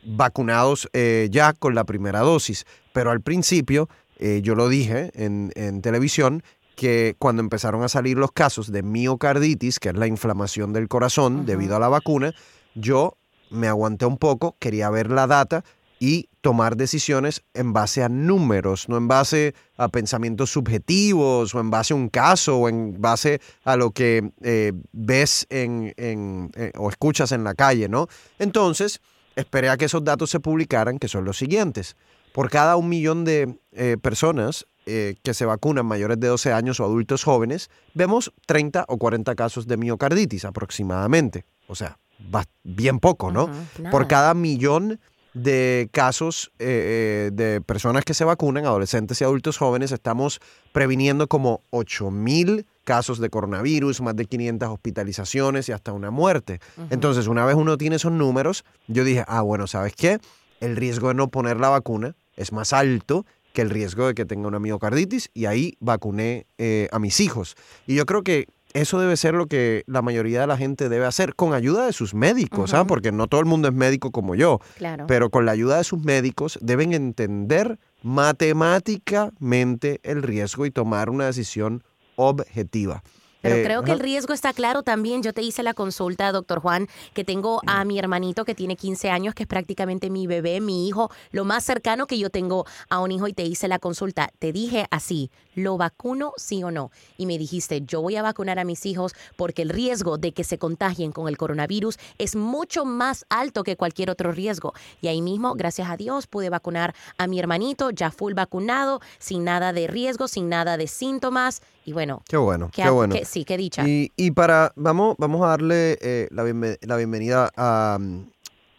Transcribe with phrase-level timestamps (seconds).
[0.05, 2.65] vacunados eh, ya con la primera dosis.
[2.93, 3.89] Pero al principio,
[4.19, 6.43] eh, yo lo dije en, televisión,
[6.75, 11.45] que cuando empezaron a salir los casos de miocarditis, que es la inflamación del corazón
[11.45, 12.33] debido a la vacuna,
[12.75, 13.17] yo
[13.49, 15.63] me aguanté un poco, quería ver la data
[15.99, 21.69] y tomar decisiones en base a números, no en base a pensamientos subjetivos o en
[21.69, 27.31] base a un caso o en base a lo que eh, ves en, o escuchas
[27.31, 28.07] en la calle, ¿no?
[28.37, 28.99] Entonces,
[29.37, 31.95] esperé a que esos datos se publicaran, que son los siguientes.
[32.33, 36.79] Por cada un millón de eh, personas eh, que se vacunan mayores de 12 años
[36.79, 41.45] o adultos jóvenes, vemos 30 o 40 casos de miocarditis aproximadamente.
[41.67, 41.97] O sea,
[42.33, 43.49] va bien poco, ¿no?
[43.91, 44.99] Por cada millón
[45.33, 50.39] de casos eh, de personas que se vacunan, adolescentes y adultos jóvenes, estamos
[50.71, 56.59] previniendo como 8 mil casos de coronavirus, más de 500 hospitalizaciones y hasta una muerte.
[56.89, 60.19] Entonces, una vez uno tiene esos números, yo dije, ah, bueno, ¿sabes qué?
[60.59, 64.25] El riesgo de no poner la vacuna es más alto que el riesgo de que
[64.25, 67.55] tenga una miocarditis y ahí vacuné eh, a mis hijos.
[67.87, 71.05] Y yo creo que eso debe ser lo que la mayoría de la gente debe
[71.05, 72.87] hacer con ayuda de sus médicos, ¿sabes?
[72.87, 74.59] Porque no todo el mundo es médico como yo.
[74.77, 75.05] Claro.
[75.07, 81.27] Pero con la ayuda de sus médicos deben entender matemáticamente el riesgo y tomar una
[81.27, 81.83] decisión
[82.15, 83.03] objetiva.
[83.43, 83.97] Pero Eh, creo que ajá.
[83.97, 85.21] el riesgo está claro también.
[85.21, 89.09] Yo te hice la consulta, doctor Juan, que tengo a mi hermanito que tiene 15
[89.11, 92.99] años, que es prácticamente mi bebé, mi hijo, lo más cercano que yo tengo a
[92.99, 94.29] un hijo y te hice la consulta.
[94.39, 96.89] Te dije así, ¿lo vacuno sí o no?
[97.17, 100.45] Y me dijiste, yo voy a vacunar a mis hijos porque el riesgo de que
[100.45, 104.73] se contagien con el coronavirus es mucho más alto que cualquier otro riesgo.
[105.01, 109.43] Y ahí mismo, gracias a Dios, pude vacunar a mi hermanito, ya full vacunado, sin
[109.43, 111.61] nada de riesgo, sin nada de síntomas.
[111.85, 113.15] Y bueno, Qué bueno, que- qué bueno.
[113.15, 113.83] que- sí, qué dicha.
[113.87, 116.43] Y, y para, vamos, vamos a darle eh, la,
[116.81, 117.99] la bienvenida a,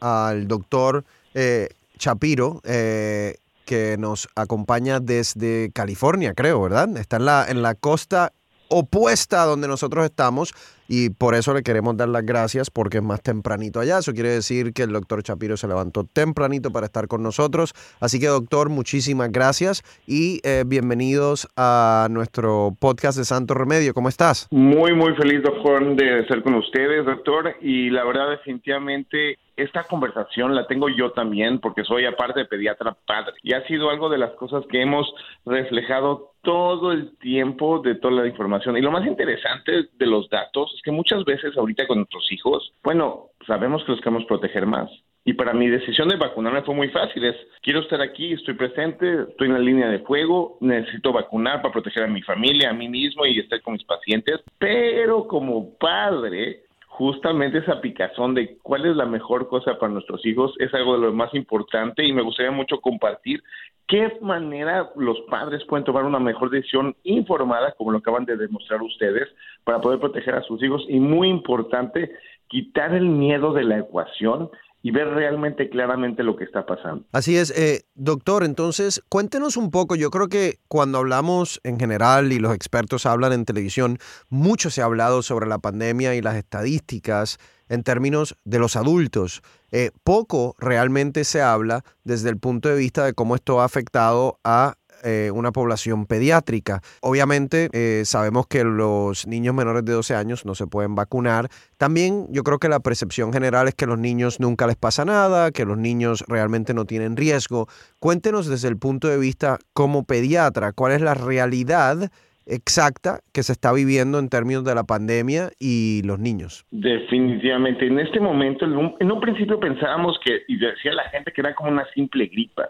[0.00, 1.04] al doctor
[1.34, 6.96] eh, Chapiro, eh, que nos acompaña desde California, creo, ¿verdad?
[6.96, 8.32] Está en la, en la costa
[8.74, 10.52] opuesta a donde nosotros estamos
[10.88, 13.98] y por eso le queremos dar las gracias porque es más tempranito allá.
[13.98, 17.72] Eso quiere decir que el doctor Chapiro se levantó tempranito para estar con nosotros.
[18.00, 23.94] Así que doctor, muchísimas gracias y eh, bienvenidos a nuestro podcast de Santo Remedio.
[23.94, 24.48] ¿Cómo estás?
[24.50, 27.54] Muy, muy feliz, doctor, de estar con ustedes, doctor.
[27.62, 32.96] Y la verdad, definitivamente, esta conversación la tengo yo también, porque soy aparte de pediatra
[33.06, 33.34] padre.
[33.42, 35.12] Y ha sido algo de las cosas que hemos
[35.44, 38.76] reflejado todo el tiempo de toda la información.
[38.76, 42.72] Y lo más interesante de los datos es que muchas veces ahorita con nuestros hijos,
[42.82, 44.90] bueno, sabemos que los queremos proteger más.
[45.26, 47.24] Y para mi decisión de vacunarme fue muy fácil.
[47.24, 51.72] Es, quiero estar aquí, estoy presente, estoy en la línea de fuego, necesito vacunar para
[51.72, 54.40] proteger a mi familia, a mí mismo y estar con mis pacientes.
[54.58, 56.64] Pero como padre,
[56.96, 61.06] justamente esa picazón de cuál es la mejor cosa para nuestros hijos es algo de
[61.06, 63.42] lo más importante y me gustaría mucho compartir
[63.88, 68.80] qué manera los padres pueden tomar una mejor decisión informada, como lo acaban de demostrar
[68.80, 69.28] ustedes,
[69.64, 70.86] para poder proteger a sus hijos.
[70.88, 72.12] Y muy importante,
[72.46, 74.50] quitar el miedo de la ecuación
[74.84, 77.06] y ver realmente claramente lo que está pasando.
[77.10, 82.32] Así es, eh, doctor, entonces cuéntenos un poco, yo creo que cuando hablamos en general
[82.32, 83.96] y los expertos hablan en televisión,
[84.28, 87.38] mucho se ha hablado sobre la pandemia y las estadísticas
[87.70, 89.40] en términos de los adultos.
[89.72, 94.38] Eh, poco realmente se habla desde el punto de vista de cómo esto ha afectado
[94.44, 96.80] a eh, una población pediátrica.
[97.00, 101.48] Obviamente eh, sabemos que los niños menores de 12 años no se pueden vacunar.
[101.76, 105.50] También yo creo que la percepción general es que los niños nunca les pasa nada,
[105.50, 107.66] que los niños realmente no tienen riesgo.
[107.98, 112.10] Cuéntenos desde el punto de vista como pediatra, cuál es la realidad
[112.46, 116.64] exacta que se está viviendo en términos de la pandemia y los niños.
[116.70, 117.86] Definitivamente.
[117.86, 121.40] En este momento, en un, en un principio pensábamos que, y decía la gente que
[121.40, 122.68] era como una simple gripa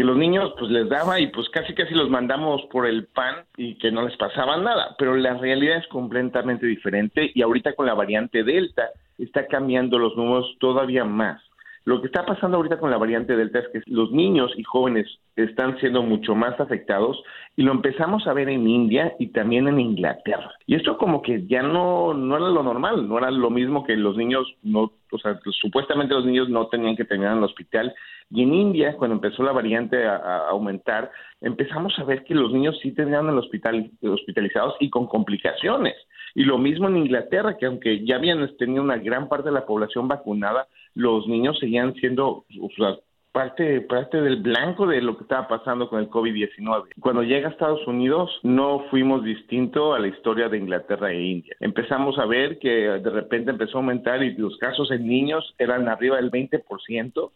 [0.00, 3.44] que los niños pues les daba y pues casi casi los mandamos por el pan
[3.58, 7.84] y que no les pasaba nada, pero la realidad es completamente diferente y ahorita con
[7.84, 8.88] la variante Delta
[9.18, 11.42] está cambiando los números todavía más.
[11.84, 15.06] Lo que está pasando ahorita con la variante Delta es que los niños y jóvenes
[15.34, 17.22] están siendo mucho más afectados
[17.56, 20.52] y lo empezamos a ver en India y también en Inglaterra.
[20.66, 23.96] Y esto como que ya no, no era lo normal, no era lo mismo que
[23.96, 27.94] los niños no, o sea, supuestamente los niños no tenían que terminar en el hospital.
[28.30, 31.10] Y en India, cuando empezó la variante a, aumentar,
[31.40, 35.96] empezamos a ver que los niños sí terminaron en el hospital, hospitalizados y con complicaciones.
[36.34, 39.66] Y lo mismo en Inglaterra, que aunque ya habían tenido una gran parte de la
[39.66, 42.44] población vacunada, los niños seguían siendo
[43.32, 46.88] parte, parte del blanco de lo que estaba pasando con el COVID-19.
[47.00, 51.54] Cuando llega a Estados Unidos no fuimos distinto a la historia de Inglaterra e India.
[51.60, 55.88] Empezamos a ver que de repente empezó a aumentar y los casos en niños eran
[55.88, 57.30] arriba del 20%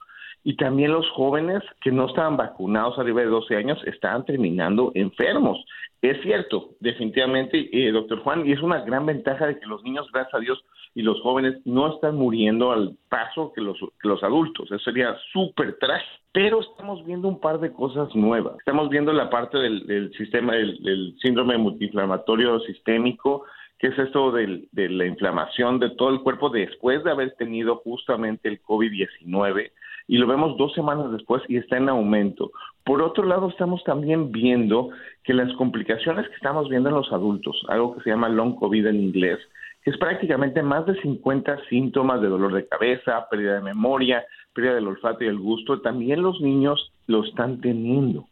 [0.45, 5.65] y también los jóvenes que no estaban vacunados arriba de 12 años estaban terminando enfermos.
[6.03, 10.07] Es cierto, definitivamente, eh, doctor Juan, y es una gran ventaja de que los niños,
[10.13, 10.63] gracias a Dios,
[10.95, 14.71] y los jóvenes no están muriendo al paso que los, los adultos.
[14.71, 16.23] Eso sería súper trágico.
[16.33, 18.59] Pero estamos viendo un par de cosas nuevas.
[18.59, 23.45] Estamos viendo la parte del, sistema, del, síndrome multiinflamatorio sistémico,
[23.79, 28.49] que es esto de la inflamación de todo el cuerpo después de haber tenido justamente
[28.49, 29.71] el COVID-19
[30.07, 32.51] y lo vemos dos semanas después y está en aumento.
[32.85, 34.91] Por otro lado, estamos también viendo
[35.23, 38.87] que las complicaciones que estamos viendo en los adultos, algo que se llama long COVID
[38.87, 39.39] en inglés,
[39.85, 44.25] es prácticamente más de 50 síntomas de dolor de cabeza, pérdida de memoria,
[44.55, 48.27] pérdida del olfato y el gusto, también los niños lo están teniendo.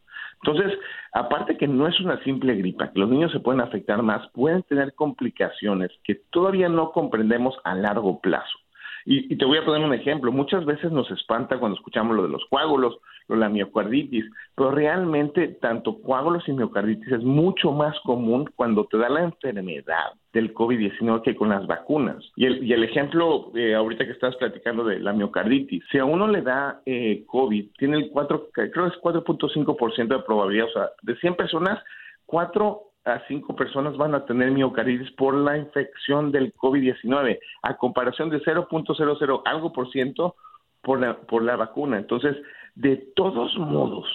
[0.44, 0.78] Entonces,
[1.12, 4.62] aparte que no es una simple gripa, que los niños se pueden afectar más, pueden
[4.64, 8.58] tener complicaciones que todavía no comprendemos a largo plazo.
[9.04, 10.32] Y, te voy a poner un ejemplo.
[10.32, 14.70] Muchas veces nos espanta cuando escuchamos lo de los coágulos, lo de la miocarditis, pero
[14.70, 20.54] realmente tanto coágulos y miocarditis es mucho más común cuando te da la enfermedad del
[20.54, 22.24] COVID-19 que con las vacunas.
[22.36, 26.04] Y el, y el ejemplo, eh, ahorita que estás platicando de la miocarditis, si a
[26.04, 30.72] uno le da eh, COVID, tiene el 4, creo que es 4.5% de probabilidad, o
[30.72, 31.82] sea, de 100 personas,
[32.26, 38.30] 4 a cinco personas van a tener miocarditis por la infección del COVID-19, a comparación
[38.30, 40.36] de 0.00 algo por ciento
[40.82, 41.98] por la, por la vacuna.
[41.98, 42.36] Entonces,
[42.74, 44.06] de todos modos,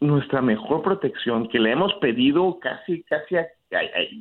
[0.00, 3.36] nuestra mejor protección, que le hemos pedido casi, casi,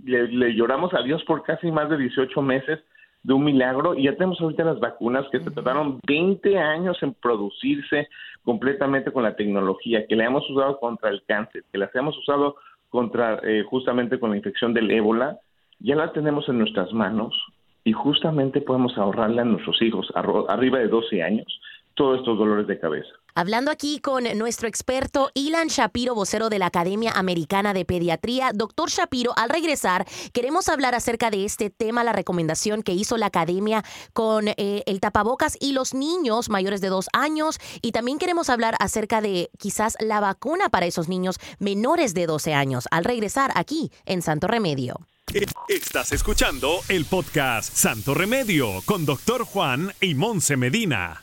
[0.05, 2.79] le, lloramos a Dios por casi más de 18 meses
[3.23, 7.13] de un milagro y ya tenemos ahorita las vacunas que se tardaron 20 años en
[7.13, 8.09] producirse
[8.43, 12.57] completamente con la tecnología, que le hemos usado contra el cáncer, que las hemos usado
[12.93, 15.39] contra eh, justamente con la infección del ébola,
[15.79, 17.33] ya la tenemos en nuestras manos
[17.83, 21.59] y justamente podemos ahorrarle a nuestros hijos arriba de 12 años
[21.95, 23.09] todos estos dolores de cabeza.
[23.35, 28.51] Hablando aquí con nuestro experto Ilan Shapiro, vocero de la Academia Americana de Pediatría.
[28.53, 33.27] Doctor Shapiro, al regresar, queremos hablar acerca de este tema, la recomendación que hizo la
[33.27, 37.59] Academia con eh, el tapabocas y los niños mayores de dos años.
[37.81, 42.53] Y también queremos hablar acerca de quizás la vacuna para esos niños menores de 12
[42.53, 42.87] años.
[42.91, 44.99] Al regresar aquí en Santo Remedio.
[45.67, 51.22] Estás escuchando el podcast Santo Remedio con Doctor Juan y Medina.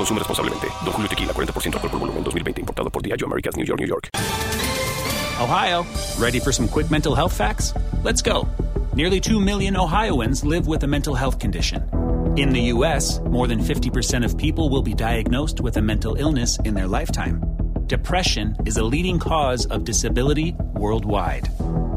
[0.00, 0.66] Consume responsablemente.
[0.82, 2.60] Don Julio Tequila, 40% alcohol por volumen, 2020.
[2.62, 4.08] Importado por Diageo Americas, New York, New York.
[5.38, 5.84] Ohio,
[6.18, 7.74] ready for some quick mental health facts?
[8.02, 8.48] Let's go.
[8.94, 11.82] Nearly 2 million Ohioans live with a mental health condition.
[12.38, 16.58] In the U.S., more than 50% of people will be diagnosed with a mental illness
[16.64, 17.42] in their lifetime.
[17.86, 21.50] Depression is a leading cause of disability worldwide.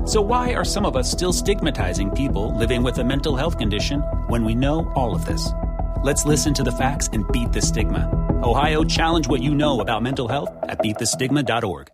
[0.05, 4.01] So, why are some of us still stigmatizing people living with a mental health condition
[4.27, 5.53] when we know all of this?
[6.03, 8.09] Let's listen to the facts and beat the stigma.
[8.43, 11.91] Ohio, challenge what you know about mental health at beatthestigma.org.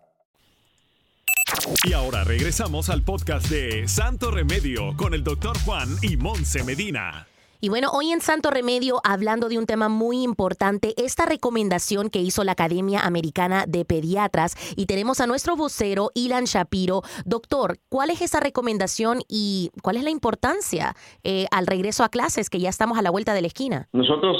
[1.84, 7.29] Y ahora regresamos al podcast de Santo Remedio con el doctor Juan y Monse Medina.
[7.62, 12.20] Y bueno, hoy en Santo Remedio, hablando de un tema muy importante, esta recomendación que
[12.20, 17.02] hizo la Academia Americana de Pediatras, y tenemos a nuestro vocero, Ilan Shapiro.
[17.26, 22.48] Doctor, ¿cuál es esa recomendación y cuál es la importancia eh, al regreso a clases,
[22.48, 23.88] que ya estamos a la vuelta de la esquina?
[23.92, 24.38] Nosotros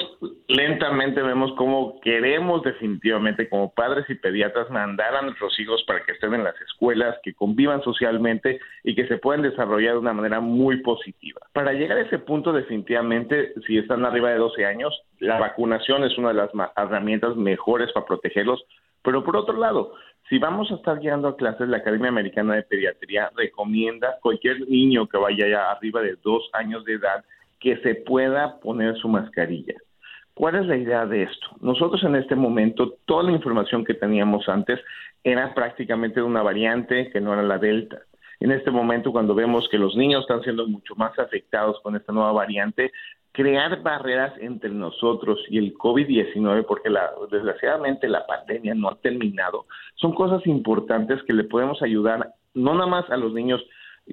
[0.50, 6.12] lentamente vemos cómo queremos definitivamente como padres y pediatras mandar a nuestros hijos para que
[6.12, 10.40] estén en las escuelas, que convivan socialmente y que se puedan desarrollar de una manera
[10.40, 11.40] muy positiva.
[11.52, 16.19] Para llegar a ese punto definitivamente si están arriba de 12 años, la vacunación es
[16.19, 18.64] una de las herramientas mejores para protegerlos.
[19.02, 19.95] Pero por otro lado,
[20.28, 24.69] si vamos a estar llegando a clases, la Academia Americana de Pediatría recomienda a cualquier
[24.69, 27.25] niño que vaya ya arriba de dos años de edad
[27.61, 29.75] que se pueda poner su mascarilla.
[30.35, 31.49] ¿Cuál es la idea de esto?
[31.61, 34.81] Nosotros en este momento, toda la información que teníamos antes
[35.23, 37.99] era prácticamente de una variante que no era la Delta.
[38.41, 42.13] En este momento, cuando vemos que los niños están siendo mucho más afectados con esta
[42.13, 42.91] nueva variante,
[43.33, 49.67] crear barreras entre nosotros y el COVID-19, porque la, desgraciadamente la pandemia no ha terminado,
[49.97, 53.63] son cosas importantes que le podemos ayudar no nada más a los niños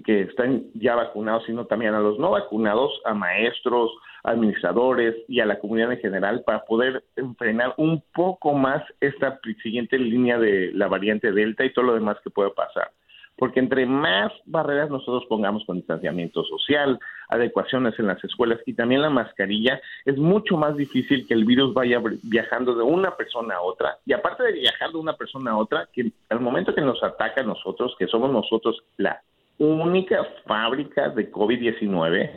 [0.05, 3.91] que están ya vacunados, sino también a los no vacunados, a maestros,
[4.23, 7.03] administradores y a la comunidad en general para poder
[7.37, 12.17] frenar un poco más esta siguiente línea de la variante Delta y todo lo demás
[12.23, 12.91] que puede pasar
[13.37, 16.99] porque entre más barreras nosotros pongamos con distanciamiento social,
[17.29, 21.73] adecuaciones en las escuelas y también la mascarilla, es mucho más difícil que el virus
[21.73, 23.97] vaya viajando de una persona a otra.
[24.05, 27.41] Y aparte de viajar de una persona a otra, que al momento que nos ataca
[27.41, 29.21] a nosotros, que somos nosotros la
[29.59, 32.31] única fábrica de COVID-19,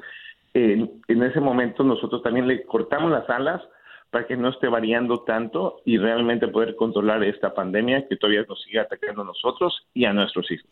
[0.55, 3.62] en, ese momento nosotros también le cortamos las alas
[4.11, 8.61] para que no esté variando tanto y realmente poder controlar esta pandemia que todavía nos
[8.62, 10.69] sigue atacando a nosotros y a nuestros hijos.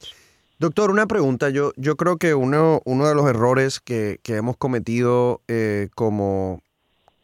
[0.58, 1.50] Doctor, una pregunta.
[1.50, 6.62] Yo, yo creo que uno, uno de los errores que, hemos cometido eh, como,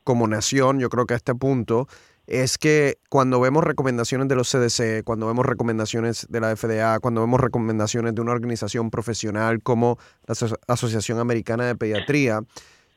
[0.04, 1.88] como nación, yo creo que a este punto,
[2.26, 7.21] es que cuando vemos recomendaciones de los CDC, cuando vemos recomendaciones de la FDA, cuando
[7.21, 10.35] vemos recomendaciones de una organización profesional como la
[10.69, 12.43] Asociación Americana de Pediatría,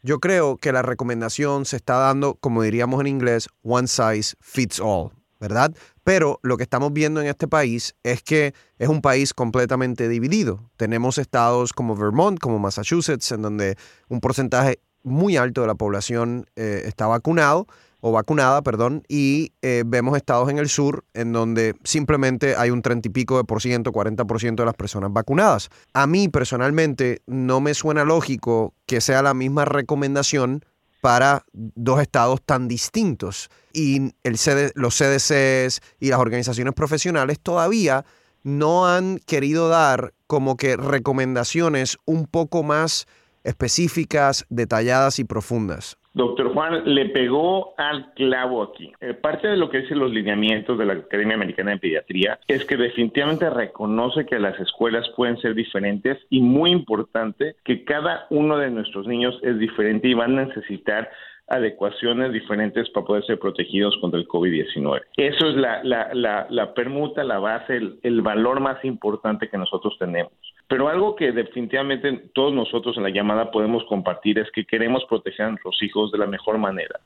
[0.03, 4.79] yo creo que la recomendación se está dando, como diríamos en inglés, one size fits
[4.79, 5.75] all, ¿verdad?
[6.03, 10.69] Pero lo que estamos viendo en este país es que es un país completamente dividido.
[10.77, 13.75] Tenemos estados como Vermont, como Massachusetts, en donde
[14.07, 17.67] un porcentaje muy alto de la población eh, está vacunado
[17.99, 22.81] o vacunada, perdón, y eh, vemos estados en el sur en donde simplemente hay un
[22.81, 25.69] 30 y pico de por ciento, 40 por ciento de las personas vacunadas.
[25.93, 30.63] A mí personalmente no me suena lógico que sea la misma recomendación
[31.01, 33.49] para dos estados tan distintos.
[33.73, 38.05] Y los CDCs y las organizaciones profesionales todavía
[38.43, 43.05] no han querido dar como que recomendaciones un poco más
[43.43, 45.97] específicas, detalladas y profundas.
[46.17, 48.91] Doctor Juan le pegó al clavo aquí.
[49.01, 52.65] Eh, parte de lo que dicen los lineamientos de la Academia Americana de Pediatría es
[52.65, 58.57] que definitivamente reconoce que las escuelas pueden ser diferentes y muy importante que cada uno
[58.57, 61.07] de nuestros niños es diferente y van a necesitar
[61.49, 65.01] adecuaciones diferentes para poder ser protegidos contra el COVID-19.
[65.17, 69.57] Eso es la, la, la, la, permuta, la base, el, el valor más importante que
[69.57, 70.33] nosotros tenemos.
[70.67, 75.45] Pero algo que definitivamente todos nosotros en la llamada podemos compartir es que queremos proteger
[75.45, 76.99] a nuestros hijos de la mejor manera.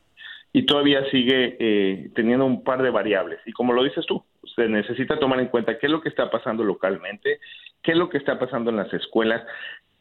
[0.53, 3.39] Y todavía sigue eh, teniendo un par de variables.
[3.45, 4.23] Y como lo dices tú,
[4.55, 7.39] se necesita tomar en cuenta qué es lo que está pasando localmente,
[7.83, 9.43] qué es lo que está pasando en las escuelas,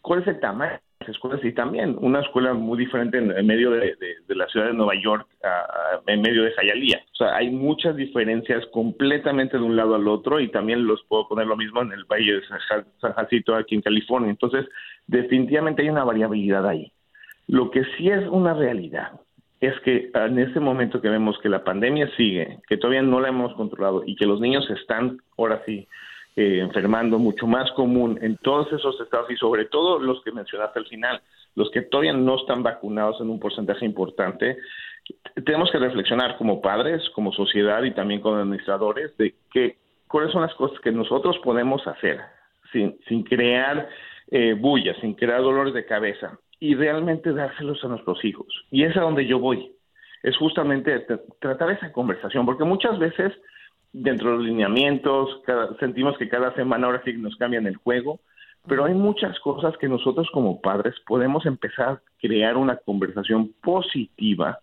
[0.00, 3.71] cuál es el tamaño de las escuelas y también una escuela muy diferente en, medio
[3.71, 3.95] de,
[4.40, 5.26] la ciudad de Nueva York,
[6.06, 7.02] en medio de Hialeah.
[7.12, 11.28] O sea, hay muchas diferencias completamente de un lado al otro y también los puedo
[11.28, 12.42] poner lo mismo en el Valle de
[13.00, 14.30] San Jacinto aquí en California.
[14.30, 14.66] Entonces,
[15.06, 16.90] definitivamente hay una variabilidad ahí.
[17.47, 19.20] Lo que sí es una realidad
[19.61, 23.28] es que en este momento que vemos que la pandemia sigue, que todavía no la
[23.28, 25.87] hemos controlado y que los niños están ahora sí
[26.37, 30.78] eh, enfermando, mucho más común en todos esos estados y sobre todo los que mencionaste
[30.78, 31.20] al final,
[31.54, 34.59] los que todavía no están vacunados en un porcentaje importante,
[35.45, 39.76] tenemos que reflexionar como padres, como sociedad y también como administradores de que
[40.09, 42.21] cuáles son las cosas que nosotros podemos hacer
[42.73, 43.88] sin, sin crear
[44.30, 48.47] eh, bullas, sin crear dolores de cabeza y realmente dárselos a nuestros hijos.
[48.71, 49.73] Y es a donde yo voy.
[50.23, 51.07] Es justamente
[51.40, 53.33] tratar esa conversación, porque muchas veces
[53.92, 55.42] dentro de los lineamientos,
[55.78, 58.21] sentimos que cada semana ahora sí nos cambian el juego,
[58.67, 64.59] pero hay muchas cosas que nosotros como padres podemos empezar a crear una conversación positiva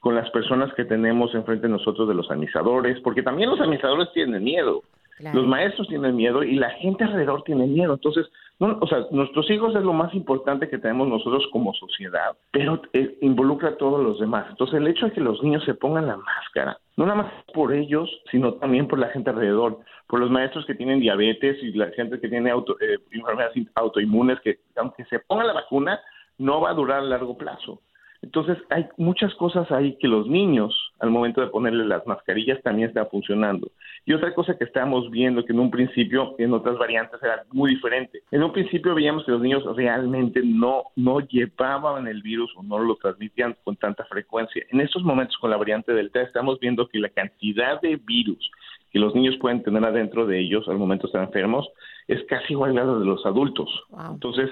[0.00, 4.08] con las personas que tenemos enfrente de nosotros de los administradores, porque también los administradores
[4.12, 4.82] tienen miedo.
[5.18, 7.94] Los maestros tienen miedo y la gente alrededor tiene miedo.
[7.94, 8.26] Entonces,
[8.58, 12.80] no, o sea, nuestros hijos es lo más importante que tenemos nosotros como sociedad, pero
[12.94, 14.46] eh, involucra a todos los demás.
[14.48, 17.74] Entonces, el hecho de que los niños se pongan la máscara, no nada más por
[17.74, 21.90] ellos, sino también por la gente alrededor, por los maestros que tienen diabetes y la
[21.90, 26.00] gente que tiene auto, eh, enfermedades autoinmunes, que aunque se ponga la vacuna,
[26.38, 27.82] no va a durar a largo plazo.
[28.22, 32.88] Entonces, hay muchas cosas ahí que los niños, al momento de ponerle las mascarillas, también
[32.88, 33.70] están funcionando.
[34.06, 37.74] Y otra cosa que estábamos viendo, que en un principio, en otras variantes, era muy
[37.74, 38.22] diferente.
[38.30, 42.78] En un principio veíamos que los niños realmente no, no llevaban el virus o no
[42.78, 44.64] lo transmitían con tanta frecuencia.
[44.70, 48.48] En estos momentos, con la variante Delta, estamos viendo que la cantidad de virus
[48.92, 51.68] que los niños pueden tener adentro de ellos al momento de estar enfermos
[52.06, 53.68] es casi igual a la de los adultos.
[54.08, 54.48] Entonces,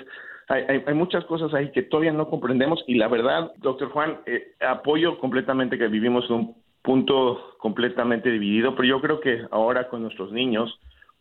[0.48, 4.52] hay, hay, muchas cosas ahí que todavía no comprendemos y la verdad, doctor Juan, eh,
[4.60, 10.02] apoyo completamente que vivimos en un punto completamente dividido, pero yo creo que ahora con
[10.02, 10.78] nuestros niños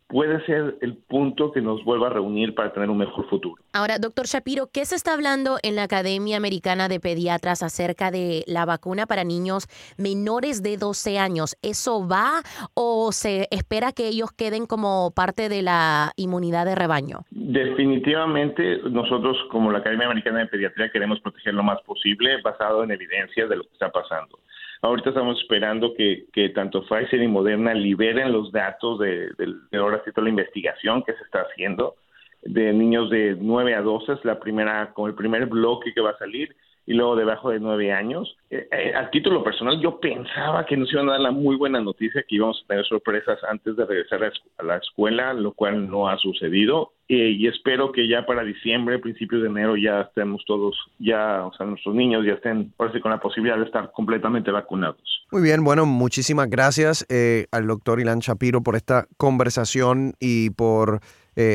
[0.07, 3.55] puede ser el punto que nos vuelva a reunir para tener un mejor futuro.
[3.71, 8.43] Ahora, doctor Shapiro, ¿qué se está hablando en la Academia Americana de Pediatras acerca de
[8.45, 11.55] la vacuna para niños menores de 12 años?
[11.63, 12.41] ¿Eso va
[12.75, 17.21] o se espera que ellos queden como parte de la inmunidad de rebaño?
[17.31, 22.91] Definitivamente, nosotros como la Academia Americana de Pediatría queremos proteger lo más posible basado en
[22.91, 24.37] evidencia de lo que está pasando.
[24.83, 30.01] Ahorita estamos esperando que, que tanto Pfizer y Moderna liberen los datos de, de, ahora
[30.03, 31.95] sí toda la investigación que se está haciendo
[32.41, 36.09] de niños de 9 a 12, es la primera, como el primer bloque que va
[36.09, 36.53] a salir
[36.85, 38.35] y luego debajo de nueve años.
[38.49, 41.79] Eh, eh, a título personal, yo pensaba que nos iban a dar la muy buena
[41.79, 44.23] noticia que íbamos a tener sorpresas antes de regresar
[44.57, 46.93] a la escuela, lo cual no ha sucedido.
[47.07, 51.65] y espero que ya para diciembre, principios de enero, ya estemos todos, ya, o sea,
[51.67, 55.01] nuestros niños ya estén, por con la posibilidad de estar completamente vacunados.
[55.31, 61.01] Muy bien, bueno, muchísimas gracias eh, al doctor Ilan Shapiro por esta conversación y por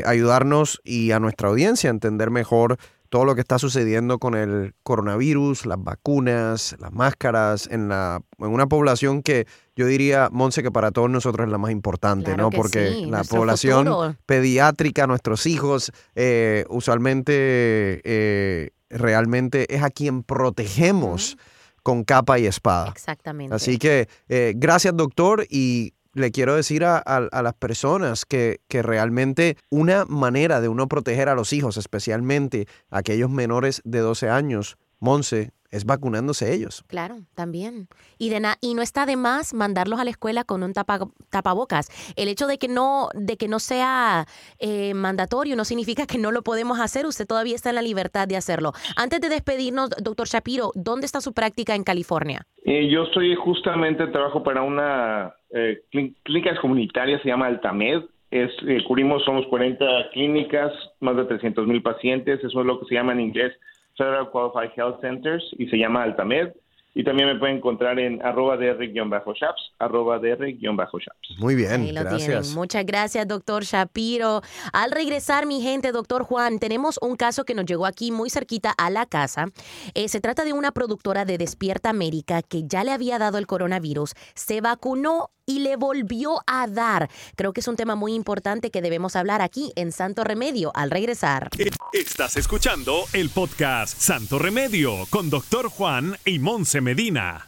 [0.05, 2.79] ayudarnos y a nuestra audiencia a entender mejor
[3.09, 8.49] todo lo que está sucediendo con el coronavirus, las vacunas, las máscaras, en, la, en
[8.49, 12.51] una población que yo diría, Monse, que para todos nosotros es la más importante, ¿no?
[12.51, 21.37] Porque la población pediátrica, nuestros hijos, eh, usualmente eh, realmente es a quien protegemos.
[21.85, 22.91] con capa y espada.
[22.91, 23.55] Exactamente.
[23.55, 29.57] Así que eh, gracias doctor y le quiero decir a, las personas que, que, realmente
[29.71, 35.53] una manera de uno proteger a los hijos, especialmente aquellos menores de 12 años, Monse,
[35.71, 36.85] es vacunándose ellos.
[36.87, 37.89] Claro, también.
[38.19, 41.89] Y, de y no está de más mandarlos a la escuela con un tapabocas.
[42.17, 44.27] El hecho de que no, de que no sea
[44.59, 47.07] eh, mandatorio no significa que no lo podemos hacer.
[47.07, 48.73] Usted todavía está en la libertad de hacerlo.
[48.97, 52.43] Antes de despedirnos, doctor Shapiro, ¿dónde está su práctica en California?
[52.65, 55.83] Eh, yo estoy justamente, trabajo para una eh,
[56.23, 58.05] clínica comunitaria, se llama Altamed.
[58.31, 58.51] Es,
[58.87, 62.39] cubrimos, somos 40 clínicas, más de 300 mil pacientes.
[62.45, 63.55] Eso es lo que se llama en inglés
[63.99, 66.53] Federal Qualified Health Centers y se llama Altamed.
[66.95, 71.39] Y también me pueden encontrar en arroba dr-shaps, arroba dr-shaps.
[71.39, 72.25] Muy bien, Ahí lo gracias.
[72.27, 72.55] tienen.
[72.55, 74.41] Muchas gracias, doctor Shapiro.
[74.73, 78.73] Al regresar, mi gente, doctor Juan, tenemos un caso que nos llegó aquí muy cerquita
[78.77, 79.47] a la casa.
[79.95, 83.47] Eh, se trata de una productora de Despierta América que ya le había dado el
[83.47, 87.11] coronavirus, se vacunó y le volvió a dar.
[87.35, 90.91] Creo que es un tema muy importante que debemos hablar aquí en Santo Remedio al
[90.93, 91.51] regresar.
[91.93, 97.48] Estás escuchando el podcast Santo Remedio con Doctor Juan y Monse Medina.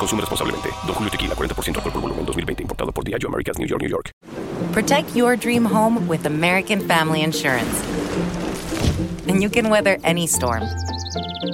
[0.00, 0.70] Consume responsablemente.
[0.86, 2.62] Don Julio Tequila, 40% alcohol por volumen, 2020.
[2.62, 4.10] Importado por Diageo Americas, New York, New York.
[4.72, 7.84] Protect your dream home with American Family Insurance.
[9.28, 10.64] And you can weather any storm.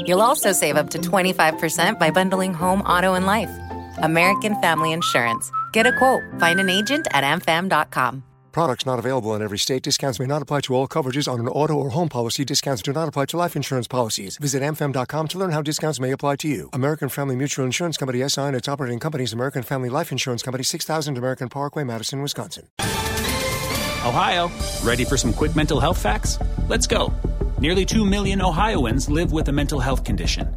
[0.07, 3.51] You'll also save up to 25% by bundling home, auto, and life.
[3.99, 5.51] American Family Insurance.
[5.73, 6.23] Get a quote.
[6.39, 8.23] Find an agent at amfam.com.
[8.57, 9.83] Products not available in every state.
[9.83, 12.43] Discounts may not apply to all coverages on an auto or home policy.
[12.43, 14.39] Discounts do not apply to life insurance policies.
[14.39, 16.71] Visit mfm.com to learn how discounts may apply to you.
[16.73, 20.65] American Family Mutual Insurance Company SI and its operating companies American Family Life Insurance Company
[20.65, 22.67] 6000 American Parkway, Madison, Wisconsin.
[22.81, 24.51] Ohio,
[24.83, 26.39] ready for some quick mental health facts?
[26.67, 27.13] Let's go.
[27.59, 30.49] Nearly 2 million Ohioans live with a mental health condition.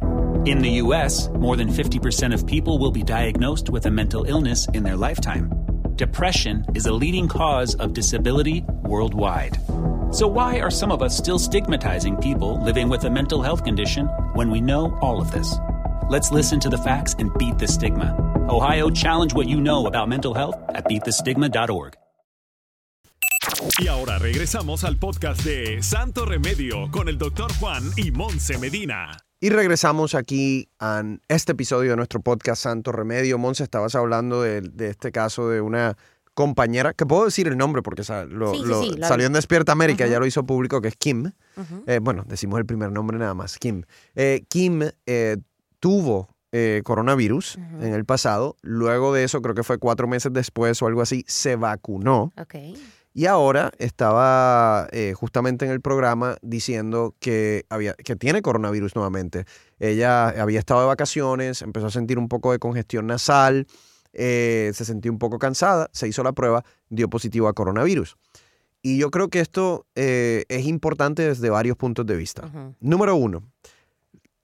[0.46, 4.66] In the U.S., more than 50% of people will be diagnosed with a mental illness
[4.68, 5.69] in their lifetime.
[6.00, 9.58] Depression is a leading cause of disability worldwide.
[10.12, 14.06] So, why are some of us still stigmatizing people living with a mental health condition
[14.32, 15.56] when we know all of this?
[16.08, 18.16] Let's listen to the facts and beat the stigma.
[18.48, 21.98] Ohio, challenge what you know about mental health at beatthestigma.org.
[23.78, 29.18] Y ahora regresamos al podcast de Santo Remedio con el Doctor Juan y Monse Medina.
[29.42, 33.38] Y regresamos aquí a este episodio de nuestro podcast Santo Remedio.
[33.38, 35.96] Monse, estabas hablando de, de este caso de una
[36.34, 39.26] compañera, que puedo decir el nombre porque sa- lo, Sí, sí, lo- sí, lo- salió
[39.26, 41.32] en Despierta América, ya lo hizo público, que es Kim.
[41.86, 43.82] Eh, bueno, decimos el primer nombre nada más, Kim.
[44.14, 45.36] Eh, Kim eh,
[45.80, 46.28] tuvo
[46.82, 51.00] coronavirus en el pasado, luego de eso, creo que fue cuatro meses después o algo
[51.00, 52.32] así, se vacunó.
[52.36, 52.54] Ok.
[53.12, 59.46] Y ahora estaba eh, justamente en el programa diciendo que, había, que tiene coronavirus nuevamente.
[59.80, 63.66] Ella había estado de vacaciones, empezó a sentir un poco de congestión nasal,
[64.12, 68.16] eh, se sentía un poco cansada, se hizo la prueba, dio positivo a coronavirus.
[68.82, 72.50] Y yo creo que esto eh, es importante desde varios puntos de vista.
[72.80, 73.42] Número uno,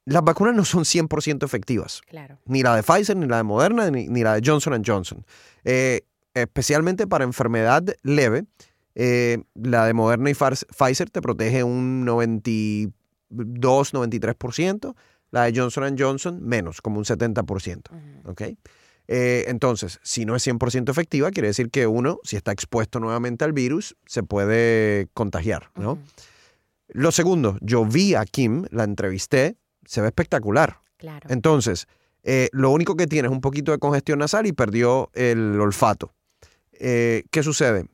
[0.04, 2.38] las vacunas no son 100% efectivas Claro.
[2.46, 5.24] ni la de Pfizer, ni la de Moderna, ni, ni la de Johnson Johnson.
[5.64, 6.02] Eh,
[6.42, 8.44] especialmente para enfermedad leve,
[8.94, 14.94] eh, la de Moderna y Pfizer te protege un 92, 93%,
[15.30, 17.90] la de Johnson Johnson menos, como un 70%.
[17.90, 18.30] Ujú.
[18.30, 18.42] ¿ok?
[19.08, 23.44] Eh, entonces, si no es 100% efectiva, quiere decir que uno, si está expuesto nuevamente
[23.44, 25.98] al virus, se puede contagiar, ¿no?
[26.88, 30.80] Lo segundo, yo vi a Kim, la entrevisté, se ve espectacular.
[30.96, 31.28] Claro.
[31.30, 31.86] Entonces,
[32.22, 36.12] eh, lo único que tiene es un poquito de congestión nasal y perdió el olfato.
[36.80, 37.86] Eh, ¿Qué sucede?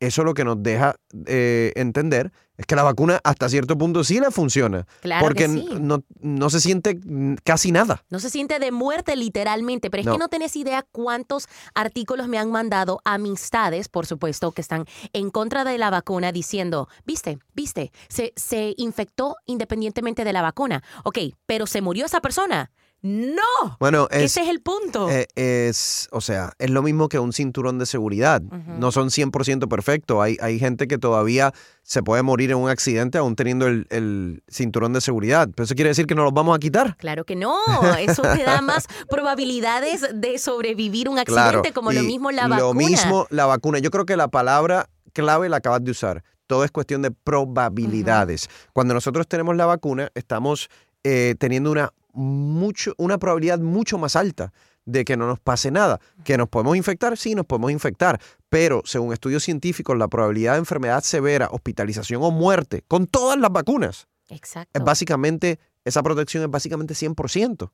[0.00, 4.20] Eso lo que nos deja eh, entender es que la vacuna hasta cierto punto sí
[4.20, 4.86] le funciona.
[5.00, 5.66] Claro porque que sí.
[5.80, 6.98] no, no se siente
[7.42, 8.04] casi nada.
[8.10, 10.12] No se siente de muerte literalmente, pero es No.
[10.12, 15.30] que no tenés idea cuántos artículos me han mandado amistades, por supuesto, que están en
[15.30, 20.82] contra de la vacuna diciendo, viste, viste, se, se infectó independientemente de la vacuna.
[21.04, 22.70] Ok, pero se murió esa persona.
[23.06, 23.76] No.
[23.80, 25.10] Bueno, es, Ese es el punto.
[25.10, 28.40] eh, es, o sea, es lo mismo que un cinturón de seguridad.
[28.40, 30.22] No son 100% perfectos.
[30.22, 34.42] Hay, hay gente que todavía se puede morir en un accidente aún teniendo el, el
[34.48, 35.50] cinturón de seguridad.
[35.54, 36.96] Pero eso quiere decir que no los vamos a quitar.
[36.96, 37.58] Claro que no,
[37.98, 42.68] eso te da más probabilidades de sobrevivir un accidente, Claro, como lo mismo la Lo
[42.68, 42.86] vacuna.
[42.88, 43.80] mismo la vacuna.
[43.80, 46.24] Yo creo que la palabra clave la acabas de usar.
[46.46, 48.48] Todo es cuestión de probabilidades.
[48.72, 50.68] Cuando nosotros tenemos la vacuna, estamos
[51.02, 54.52] eh, teniendo una, mucho, una probabilidad mucho más alta
[54.86, 56.00] de que no nos pase nada.
[56.24, 57.16] ¿Que nos podemos infectar?
[57.16, 58.20] Sí, nos podemos infectar.
[58.48, 63.50] Pero según estudios científicos, la probabilidad de enfermedad severa, hospitalización o muerte con todas las
[63.50, 64.78] vacunas Exacto.
[64.78, 67.70] es básicamente, esa protección es básicamente 100%.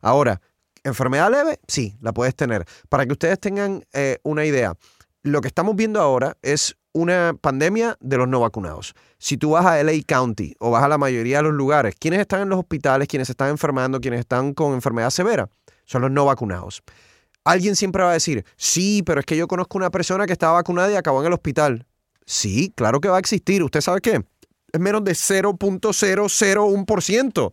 [0.00, 0.40] Ahora,
[0.84, 2.64] enfermedad leve, sí, la puedes tener.
[2.88, 4.74] Para que ustedes tengan eh, una idea,
[5.22, 8.94] lo que estamos viendo ahora es una pandemia de los no vacunados.
[9.18, 12.20] Si tú vas a LA County o vas a la mayoría de los lugares, ¿quiénes
[12.20, 15.48] están en los hospitales, quienes están enfermando, quienes están con enfermedad severa?
[15.84, 16.82] Son los no vacunados.
[17.44, 20.54] Alguien siempre va a decir, sí, pero es que yo conozco una persona que estaba
[20.54, 21.86] vacunada y acabó en el hospital.
[22.26, 23.62] Sí, claro que va a existir.
[23.62, 24.24] ¿Usted sabe qué?
[24.72, 27.52] Es menos de 0.001%.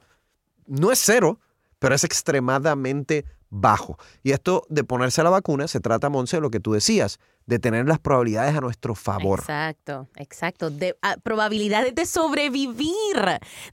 [0.68, 1.40] No es cero,
[1.80, 3.98] pero es extremadamente bajo.
[4.22, 7.60] Y esto de ponerse la vacuna se trata, Monse, de lo que tú decías, de
[7.60, 9.40] tener las probabilidades a nuestro favor.
[9.40, 10.70] Exacto, exacto.
[10.70, 12.86] De, ah, probabilidades de sobrevivir.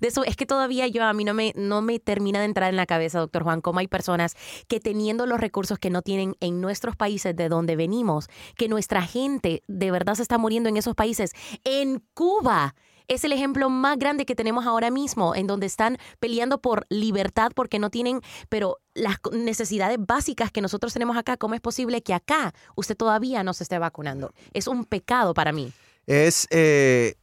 [0.01, 2.77] De es que todavía yo, a mí no me, no me termina de entrar en
[2.77, 4.37] la cabeza, doctor Juan, cómo hay personas
[4.69, 9.03] que teniendo los recursos que no tienen en nuestros países de donde venimos, que nuestra
[9.03, 11.33] gente de verdad se está muriendo en esos países.
[11.65, 12.75] En Cuba
[13.15, 17.53] es el ejemplo más grande que tenemos ahora mismo, en donde están peleando por libertad
[17.55, 22.15] porque no tienen, pero las necesidades básicas que nosotros tenemos acá, ¿cómo es posible que
[22.15, 24.33] acá usted todavía no se esté vacunando?
[24.53, 25.73] Es un pecado para mí.
[26.07, 27.15] Es, eh,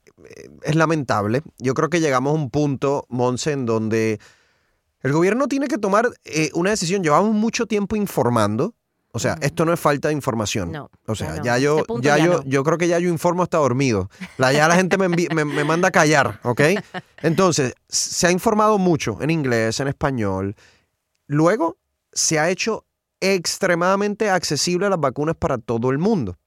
[0.63, 1.41] es lamentable.
[1.57, 4.19] Yo creo que llegamos a un punto, Monse, en donde
[5.01, 7.03] el gobierno tiene que tomar eh, una decisión.
[7.03, 8.75] Llevamos mucho tiempo informando.
[9.11, 10.71] O sea, esto no es falta de información.
[10.71, 11.43] No, o sea, ya no.
[11.45, 12.43] ya yo, Este ya ya yo, no.
[12.45, 14.09] yo creo que ya yo informo hasta dormido.
[14.37, 16.61] La, ya la gente me, envi- me, me manda a callar, ¿ok?
[17.23, 20.55] Entonces, se ha informado mucho en inglés, en español.
[21.27, 21.77] Luego,
[22.13, 22.85] se ha hecho
[23.43, 26.37] extremadamente accesible las vacunas para todo el mundo.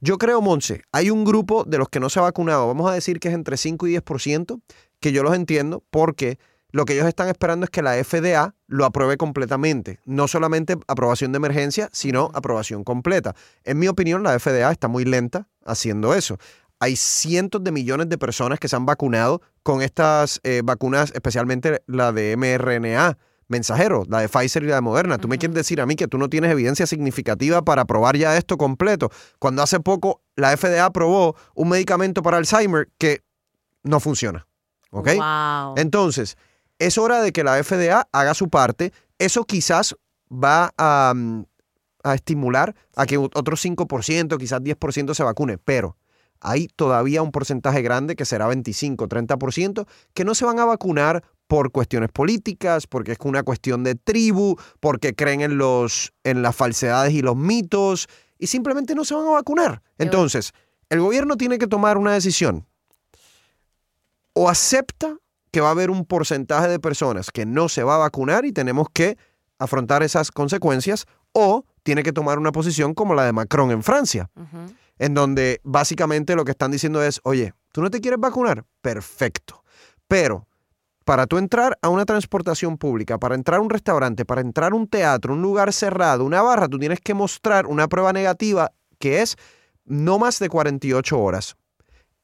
[0.00, 2.94] Yo creo, Monse, hay un grupo de los que no se ha vacunado, vamos a
[2.94, 4.60] decir que es entre 5 y 10%,
[5.00, 6.38] que yo los entiendo porque
[6.72, 10.00] lo que ellos están esperando es que la FDA lo apruebe completamente.
[10.04, 13.34] No solamente aprobación de emergencia, sino aprobación completa.
[13.64, 16.38] En mi opinión, la FDA está muy lenta haciendo eso.
[16.78, 21.82] Hay cientos de millones de personas que se han vacunado con estas eh, vacunas, especialmente
[21.86, 25.18] la de mRNA mensajero, la de Pfizer y la de Moderna.
[25.18, 28.36] Tú me quieres decir a mí que tú no tienes evidencia significativa para probar ya
[28.36, 33.22] esto completo, cuando hace poco la FDA aprobó un medicamento para Alzheimer que
[33.82, 34.46] no funciona.
[34.92, 35.08] ¿Ok?
[35.16, 35.74] Wow.
[35.76, 36.36] Entonces,
[36.80, 38.92] es hora de que la FDA haga su parte.
[39.18, 39.94] Eso quizás
[40.32, 41.44] va a, mm,
[42.02, 45.96] a estimular a que otro 5%, quizás 10% se vacune, pero
[46.40, 51.22] hay todavía un porcentaje grande, que será 25, 30%, que no se van a vacunar
[51.46, 56.56] por cuestiones políticas, porque es una cuestión de tribu, porque creen en, los, en las
[56.56, 59.82] falsedades y los mitos, y simplemente no se van a vacunar.
[59.98, 60.52] Entonces,
[60.88, 62.66] el gobierno tiene que tomar una decisión.
[64.32, 65.18] O acepta
[65.50, 68.52] que va a haber un porcentaje de personas que no se va a vacunar y
[68.52, 69.16] tenemos que
[69.58, 74.30] afrontar esas consecuencias, o tiene que tomar una posición como la de Macron en Francia,
[74.98, 78.64] en donde básicamente lo que están diciendo es, oye, ¿tú no te quieres vacunar?
[78.80, 79.62] Perfecto.
[80.08, 80.46] Pero
[81.04, 84.74] para tú entrar a una transportación pública, para entrar a un restaurante, para entrar a
[84.74, 89.22] un teatro, un lugar cerrado, una barra, tú tienes que mostrar una prueba negativa que
[89.22, 89.36] es
[89.84, 91.56] no más de 48 horas.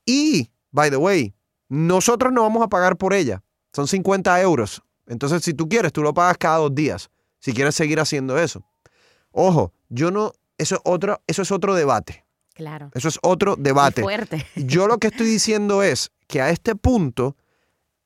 [0.05, 1.35] Y, by the way,
[1.69, 3.43] nosotros no vamos a pagar por ella.
[3.73, 4.83] Son 50 euros.
[5.07, 7.11] Entonces, si tú quieres, tú lo pagas cada dos días.
[7.39, 8.65] Si quieres seguir haciendo eso.
[9.31, 12.25] Ojo, yo no, eso es otro, eso es otro debate.
[12.55, 12.91] Claro.
[12.95, 14.01] Eso es otro debate.
[14.03, 14.47] fuerte.
[14.57, 17.37] Yo lo que estoy diciendo es que a este punto,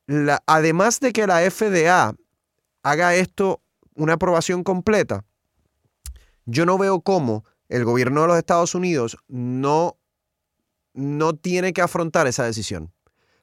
[0.07, 2.13] la- además de que la FDA
[2.83, 3.61] haga esto
[3.95, 5.23] una aprobación completa,
[6.45, 9.95] yo no veo cómo el gobierno de los Estados Unidos no,
[10.93, 12.91] no tiene que afrontar esa decisión.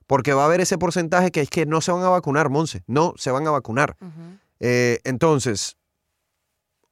[0.09, 2.83] Porque va a haber ese porcentaje que es que no se van a vacunar, Monse.
[2.87, 3.97] No se van a vacunar.
[4.59, 5.77] Eh, entonces,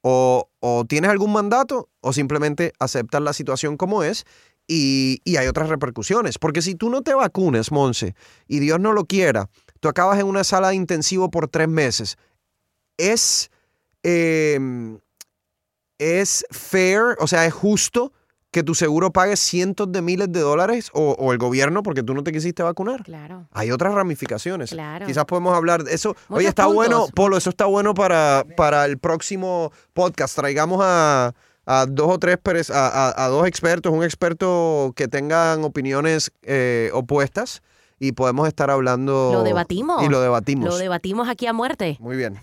[0.01, 4.25] o, o tienes algún mandato o simplemente aceptas la situación como es
[4.67, 6.37] y, y hay otras repercusiones.
[6.37, 8.13] Porque si tú no te vacunas, Monse,
[8.47, 9.49] y Dios no lo quiera,
[9.79, 12.17] tú acabas en una sala de intensivo por tres meses,
[12.97, 13.49] es,
[14.03, 14.59] eh,
[15.97, 18.13] es fair, o sea, es justo
[18.57, 22.15] que tu seguro pague cientos de miles de dólares o, o el gobierno porque tú
[22.15, 23.03] no te quisiste vacunar.
[23.03, 23.47] Claro.
[23.51, 24.71] Hay otras ramificaciones.
[24.71, 25.05] Claro.
[25.05, 26.15] Quizás podemos hablar de eso.
[26.27, 26.75] Muchos Oye, está puntos.
[26.75, 30.35] bueno, Polo, eso está bueno para, para el próximo podcast.
[30.35, 31.33] Traigamos a,
[31.67, 32.39] a dos o tres,
[32.71, 37.61] a- a dos expertos, un experto que tengan opiniones eh, opuestas
[37.99, 39.31] y podemos estar hablando.
[39.33, 40.03] Lo debatimos.
[40.03, 40.69] Y lo debatimos.
[40.69, 41.97] Lo debatimos aquí a muerte.
[41.99, 42.39] Muy bien.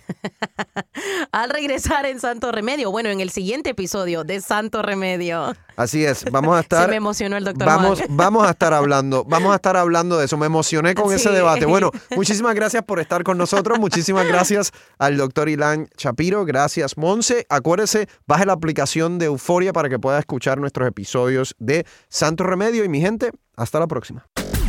[1.32, 5.54] Al regresar en Santo Remedio, bueno, en el siguiente episodio de Santo Remedio.
[5.76, 6.84] Así es, vamos a estar.
[6.84, 7.66] Se me emocionó el doctor.
[7.66, 8.16] Vamos, Juan.
[8.16, 10.36] vamos a estar hablando, vamos a estar hablando de eso.
[10.36, 11.66] Me emocioné con ese debate.
[11.66, 13.78] Bueno, muchísimas gracias por estar con nosotros.
[13.78, 16.44] Muchísimas gracias al doctor Ilan Chapiro.
[16.44, 17.46] Gracias, Monse.
[17.48, 22.84] Acuérdese, baje la aplicación de Euforia para que pueda escuchar nuestros episodios de Santo Remedio.
[22.84, 24.26] Y mi gente, hasta la próxima.